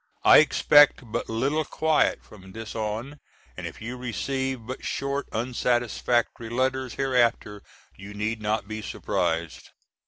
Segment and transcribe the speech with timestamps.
[0.23, 3.19] I expect but little quiet from this on
[3.55, 7.61] and if you receive but short, unsatisfactory letters hereafter
[7.95, 9.69] you need not be surprised.